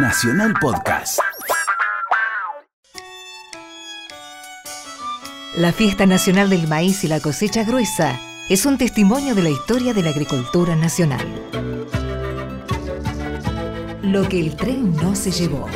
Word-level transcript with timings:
Nacional 0.00 0.54
Podcast. 0.60 1.18
La 5.56 5.72
Fiesta 5.72 6.06
Nacional 6.06 6.50
del 6.50 6.68
Maíz 6.68 7.02
y 7.02 7.08
la 7.08 7.18
Cosecha 7.18 7.64
Gruesa 7.64 8.16
es 8.48 8.64
un 8.64 8.78
testimonio 8.78 9.34
de 9.34 9.42
la 9.42 9.50
historia 9.50 9.94
de 9.94 10.02
la 10.04 10.10
agricultura 10.10 10.76
nacional. 10.76 11.26
Lo 14.02 14.28
que 14.28 14.38
el 14.38 14.54
tren 14.54 14.94
no 14.94 15.16
se 15.16 15.32
llevó. 15.32 15.66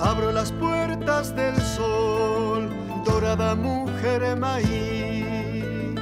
Abro 0.00 0.32
las 0.32 0.50
puertas 0.50 1.36
del 1.36 1.56
sol, 1.62 2.70
dorada 3.04 3.54
mujer 3.54 4.36
maíz. 4.36 5.94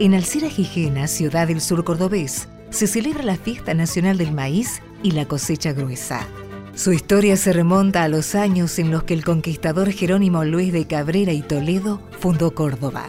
En 0.00 0.14
Alcira 0.14 0.48
Gijena, 0.48 1.06
ciudad 1.06 1.46
del 1.46 1.60
sur 1.60 1.84
cordobés, 1.84 2.48
se 2.76 2.86
celebra 2.86 3.22
la 3.22 3.36
Fiesta 3.36 3.72
Nacional 3.72 4.18
del 4.18 4.32
Maíz 4.32 4.82
y 5.02 5.12
la 5.12 5.24
Cosecha 5.24 5.72
Gruesa. 5.72 6.26
Su 6.74 6.92
historia 6.92 7.38
se 7.38 7.54
remonta 7.54 8.02
a 8.02 8.08
los 8.08 8.34
años 8.34 8.78
en 8.78 8.90
los 8.90 9.04
que 9.04 9.14
el 9.14 9.24
conquistador 9.24 9.90
Jerónimo 9.92 10.44
Luis 10.44 10.74
de 10.74 10.86
Cabrera 10.86 11.32
y 11.32 11.40
Toledo 11.40 12.02
fundó 12.20 12.54
Córdoba. 12.54 13.06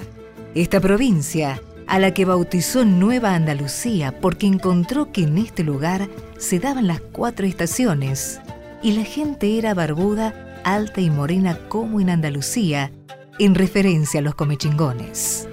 Esta 0.56 0.80
provincia, 0.80 1.62
a 1.86 2.00
la 2.00 2.14
que 2.14 2.24
bautizó 2.24 2.86
Nueva 2.86 3.36
Andalucía 3.36 4.18
porque 4.22 4.48
encontró 4.48 5.12
que 5.12 5.24
en 5.24 5.38
este 5.38 5.66
lugar 5.66 6.08
se 6.38 6.60
daban 6.60 6.88
las 6.88 7.02
cuatro 7.02 7.46
estaciones 7.46 8.40
y 8.82 8.94
la 8.94 9.04
gente 9.04 9.58
era 9.58 9.74
barbuda, 9.74 10.62
alta 10.64 11.02
y 11.02 11.10
morena 11.10 11.60
como 11.68 12.00
en 12.00 12.10
Andalucía, 12.10 12.94
en 13.38 13.54
referencia 13.54 14.22
a 14.22 14.24
los 14.24 14.34
comechingones. 14.34 15.46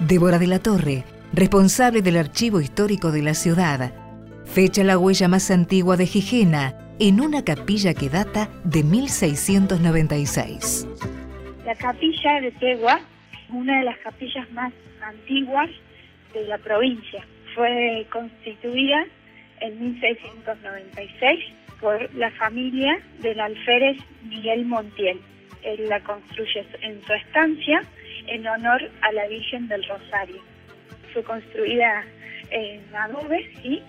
Débora 0.00 0.40
de 0.40 0.48
la 0.48 0.58
Torre, 0.58 1.04
responsable 1.32 2.02
del 2.02 2.18
archivo 2.18 2.60
histórico 2.60 3.10
de 3.10 3.22
la 3.22 3.32
ciudad, 3.34 3.92
fecha 4.44 4.84
la 4.84 4.98
huella 4.98 5.26
más 5.28 5.50
antigua 5.50 5.96
de 5.96 6.06
Gijena 6.06 6.76
en 6.98 7.20
una 7.20 7.42
capilla 7.42 7.94
que 7.94 8.10
data 8.10 8.50
de 8.64 8.84
1696. 8.84 10.86
La 11.64 11.74
capilla 11.74 12.40
de 12.40 12.50
Tegua 12.52 13.00
es 13.32 13.40
una 13.50 13.78
de 13.78 13.84
las 13.84 13.98
capillas 13.98 14.48
más 14.52 14.72
antiguas 15.02 15.68
de 16.34 16.46
la 16.46 16.58
provincia. 16.58 17.26
Fue 17.54 18.06
constituida 18.12 19.06
en 19.60 19.80
1696 19.80 21.40
por 21.80 22.14
la 22.14 22.30
familia 22.32 23.00
del 23.20 23.40
alférez 23.40 23.96
Miguel 24.24 24.66
Montiel. 24.66 25.18
Él 25.62 25.88
la 25.88 26.00
construye 26.00 26.66
en 26.82 27.00
su 27.06 27.12
estancia 27.14 27.82
en 28.26 28.46
honor 28.46 28.82
a 29.00 29.12
la 29.12 29.26
Virgen 29.28 29.66
del 29.68 29.82
Rosario. 29.84 30.51
Fue 31.12 31.22
construida 31.24 32.04
en 32.50 32.94
adobe, 32.94 33.50
¿sí? 33.62 33.82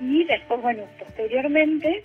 y 0.00 0.24
después, 0.24 0.60
bueno, 0.62 0.84
posteriormente 0.98 2.02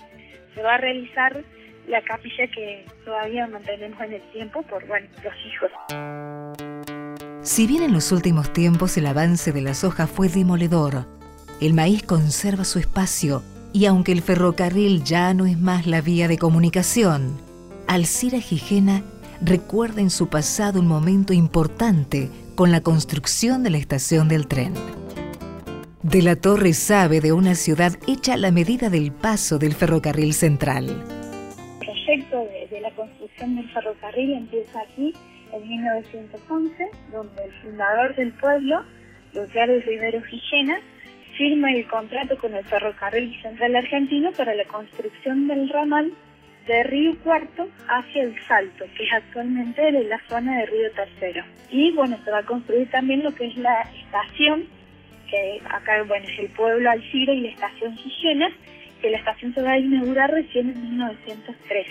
se 0.54 0.62
va 0.62 0.76
a 0.76 0.78
realizar 0.78 1.44
la 1.88 2.02
capilla 2.02 2.48
que 2.48 2.86
todavía 3.04 3.48
mantenemos 3.48 4.00
en 4.02 4.14
el 4.14 4.22
tiempo 4.32 4.62
por, 4.64 4.86
bueno, 4.88 5.08
los 5.24 5.34
hijos. 5.46 5.72
Si 7.42 7.68
bien 7.68 7.84
en 7.84 7.94
los 7.94 8.12
últimos 8.12 8.54
tiempos 8.54 8.98
el 8.98 9.06
avance 9.06 9.52
de 9.52 9.62
la 9.62 9.74
soja 9.74 10.08
fue 10.08 10.30
demoledor, 10.30 11.06
el 11.60 11.74
maíz 11.74 12.04
conserva 12.04 12.64
su 12.64 12.80
espacio 12.80 13.44
y 13.74 13.86
aunque 13.86 14.12
el 14.12 14.22
ferrocarril 14.22 15.04
ya 15.04 15.34
no 15.34 15.46
es 15.46 15.58
más 15.58 15.86
la 15.86 16.02
vía 16.02 16.28
de 16.28 16.38
comunicación, 16.38 17.38
Alcira 17.88 18.40
Gijena 18.40 19.04
recuerda 19.42 20.00
en 20.00 20.10
su 20.10 20.30
pasado 20.30 20.80
un 20.80 20.88
momento 20.88 21.34
importante 21.34 22.30
con 22.56 22.72
la 22.72 22.82
construcción 22.82 23.64
de 23.64 23.70
la 23.70 23.78
estación 23.78 24.28
del 24.28 24.48
tren. 24.48 24.74
De 26.04 26.22
la 26.22 26.36
Torre 26.36 26.74
sabe 26.74 27.22
de 27.22 27.32
una 27.32 27.56
ciudad 27.56 27.94
hecha 28.08 28.34
a 28.34 28.38
la 28.38 28.52
medida 28.52 28.90
del 28.90 29.12
paso 29.12 29.58
del 29.58 29.74
ferrocarril 29.74 30.34
central. 30.34 30.90
El 30.90 31.88
proyecto 31.88 32.48
de, 32.70 32.82
la 32.82 32.92
construcción 32.92 33.56
del 33.56 33.70
ferrocarril 33.72 34.34
empieza 34.34 34.82
aquí 34.82 35.14
en 35.54 35.68
1911, 35.68 36.90
donde 37.12 37.44
el 37.44 37.52
fundador 37.62 38.16
del 38.16 38.34
pueblo, 38.34 38.84
Luciano 39.34 39.74
Rivero 39.86 40.22
Gijena, 40.24 40.78
firma 41.38 41.72
el 41.72 41.88
contrato 41.88 42.38
con 42.38 42.54
el 42.54 42.64
Ferrocarril 42.66 43.42
Central 43.42 43.76
Argentino 43.76 44.32
para 44.34 44.54
la 44.54 44.66
construcción 44.66 45.48
del 45.48 45.70
ramal 45.70 46.14
de 46.68 46.84
Río 46.84 47.18
Cuarto 47.24 47.68
hacia 47.88 48.24
el 48.24 48.36
Salto, 48.48 48.86
que 48.96 49.04
es 49.04 49.14
actualmente 49.14 49.92
la 49.92 50.20
zona 50.28 50.60
de 50.60 50.66
Río 50.66 50.92
Tercero. 50.92 51.44
Y 51.70 51.92
bueno, 51.92 52.18
se 52.24 52.32
va 52.32 52.40
a 52.40 52.44
construir 52.44 52.90
también 52.90 53.24
lo 53.24 53.34
que 53.34 53.48
es 53.48 53.58
la 53.58 53.82
estación, 53.82 54.66
que 55.30 55.62
acá 55.70 56.04
bueno 56.04 56.26
es 56.28 56.40
el 56.40 56.50
pueblo 56.50 56.90
Alcira 56.90 57.34
y 57.34 57.42
la 57.42 57.50
estación 57.50 57.98
Gijena, 57.98 58.50
que 59.02 59.10
la 59.10 59.18
estación 59.18 59.54
se 59.54 59.62
va 59.62 59.72
a 59.72 59.80
inaugurar 59.80 60.32
recién 60.32 60.70
en 60.70 60.82
1913. 60.82 61.90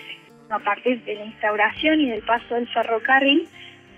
A 0.48 0.58
partir 0.58 1.02
de 1.04 1.14
la 1.14 1.24
instauración 1.24 2.00
y 2.00 2.10
del 2.10 2.22
paso 2.22 2.54
del 2.54 2.68
ferrocarril, 2.68 3.48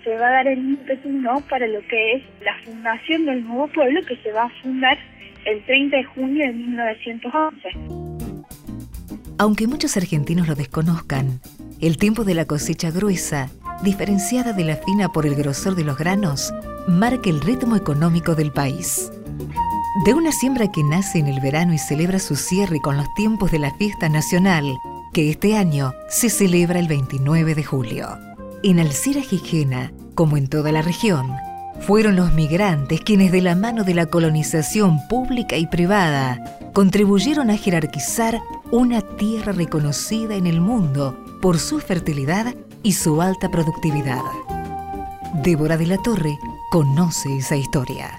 se 0.03 0.15
va 0.17 0.27
a 0.27 0.31
dar 0.31 0.47
el 0.47 0.59
ímpetu 0.59 1.09
¿no? 1.09 1.41
para 1.49 1.67
lo 1.67 1.81
que 1.87 2.13
es 2.13 2.23
la 2.41 2.55
fundación 2.63 3.25
del 3.25 3.45
nuevo 3.45 3.67
pueblo 3.67 4.01
que 4.05 4.17
se 4.17 4.31
va 4.31 4.43
a 4.43 4.49
fundar 4.61 4.97
el 5.45 5.63
30 5.63 5.97
de 5.97 6.03
junio 6.03 6.45
de 6.45 6.53
1911. 6.53 8.04
Aunque 9.37 9.67
muchos 9.67 9.97
argentinos 9.97 10.47
lo 10.47 10.55
desconozcan, 10.55 11.41
el 11.81 11.97
tiempo 11.97 12.23
de 12.23 12.35
la 12.35 12.45
cosecha 12.45 12.89
gruesa, 12.89 13.49
diferenciada 13.83 14.53
de 14.53 14.63
la 14.63 14.77
fina 14.77 15.09
por 15.09 15.25
el 15.25 15.35
grosor 15.35 15.75
de 15.75 15.83
los 15.83 15.97
granos, 15.97 16.53
marca 16.87 17.29
el 17.29 17.41
ritmo 17.41 17.75
económico 17.75 18.33
del 18.33 18.53
país. 18.53 19.11
De 20.05 20.13
una 20.13 20.31
siembra 20.31 20.71
que 20.71 20.83
nace 20.83 21.19
en 21.19 21.27
el 21.27 21.41
verano 21.41 21.73
y 21.73 21.77
celebra 21.77 22.19
su 22.19 22.37
cierre 22.37 22.79
con 22.79 22.95
los 22.95 23.13
tiempos 23.15 23.51
de 23.51 23.59
la 23.59 23.73
fiesta 23.75 24.07
nacional, 24.07 24.77
que 25.13 25.29
este 25.29 25.57
año 25.57 25.93
se 26.07 26.29
celebra 26.29 26.79
el 26.79 26.87
29 26.87 27.55
de 27.55 27.63
julio. 27.63 28.07
En 28.63 28.79
Alcira 28.79 29.21
Gijena, 29.21 29.91
como 30.15 30.37
en 30.37 30.47
toda 30.47 30.71
la 30.71 30.81
región, 30.81 31.27
fueron 31.81 32.15
los 32.15 32.33
migrantes 32.33 33.01
quienes 33.01 33.31
de 33.31 33.41
la 33.41 33.55
mano 33.55 33.83
de 33.83 33.93
la 33.93 34.07
colonización 34.07 35.07
pública 35.07 35.57
y 35.57 35.67
privada 35.67 36.37
contribuyeron 36.73 37.49
a 37.49 37.57
jerarquizar 37.57 38.35
una 38.71 39.01
tierra 39.17 39.51
reconocida 39.51 40.35
en 40.35 40.47
el 40.47 40.61
mundo 40.61 41.17
por 41.41 41.57
su 41.57 41.79
fertilidad 41.79 42.53
y 42.83 42.93
su 42.93 43.21
alta 43.21 43.49
productividad. 43.49 44.21
Débora 45.43 45.77
de 45.77 45.87
la 45.87 45.97
Torre 45.97 46.37
conoce 46.71 47.37
esa 47.37 47.55
historia. 47.55 48.09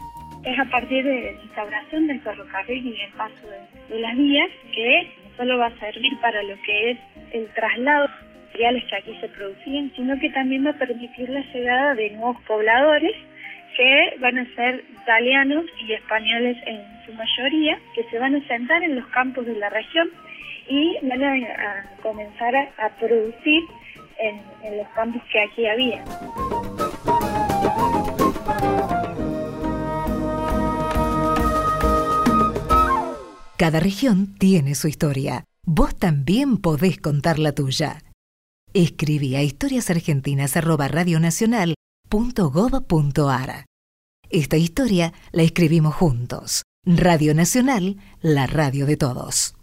Es 0.44 0.58
a 0.58 0.64
partir 0.70 1.04
de 1.04 1.22
la 1.22 1.42
instauración 1.42 2.06
del 2.06 2.20
ferrocarril 2.20 2.86
y 2.86 3.00
el 3.00 3.12
paso 3.12 3.46
de, 3.88 4.00
las 4.00 4.16
vías 4.16 4.50
que 4.74 5.10
solo 5.36 5.58
va 5.58 5.66
a 5.66 5.78
servir 5.78 6.12
para 6.20 6.42
lo 6.42 6.54
que 6.64 6.92
es 6.92 6.98
el 7.32 7.48
traslado 7.54 8.06
de 8.06 8.12
materiales 8.46 8.84
que 8.88 8.96
aquí 8.96 9.16
se 9.20 9.28
producían, 9.28 9.92
sino 9.96 10.18
que 10.18 10.30
también 10.30 10.64
va 10.64 10.70
a 10.70 10.78
permitir 10.78 11.28
la 11.28 11.40
llegada 11.52 11.94
de 11.94 12.10
nuevos 12.10 12.36
pobladores 12.46 13.14
que 13.76 14.16
van 14.20 14.38
a 14.38 14.54
ser 14.54 14.84
italianos 15.02 15.64
y 15.86 15.92
españoles 15.92 16.56
en 16.66 16.82
su 17.04 17.12
mayoría, 17.12 17.78
que 17.94 18.04
se 18.04 18.18
van 18.18 18.34
a 18.34 18.46
sentar 18.46 18.82
en 18.82 18.96
los 18.96 19.06
campos 19.08 19.46
de 19.46 19.56
la 19.56 19.68
región 19.70 20.10
y 20.68 20.96
van 21.02 21.22
a, 21.22 21.86
comenzar 22.02 22.54
a, 22.56 22.88
producir 22.98 23.62
en, 24.18 24.78
los 24.78 24.88
campos 24.88 25.22
que 25.30 25.40
aquí 25.40 25.66
había. 25.66 26.04
Cada 33.56 33.80
región 33.80 34.34
tiene 34.38 34.74
su 34.74 34.88
historia. 34.88 35.44
Vos 35.64 35.96
también 35.98 36.58
podés 36.58 36.98
contar 36.98 37.38
la 37.38 37.52
tuya. 37.52 38.02
Escribí 38.74 39.34
a 39.34 39.40
Esta 44.30 44.56
historia 44.56 45.12
la 45.32 45.42
escribimos 45.42 45.94
juntos. 45.94 46.62
Radio 46.86 47.34
Nacional, 47.34 47.98
la 48.22 48.46
radio 48.46 48.86
de 48.86 48.96
todos. 48.96 49.55